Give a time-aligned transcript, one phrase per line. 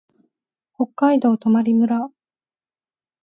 [0.73, 2.09] 北海道泊村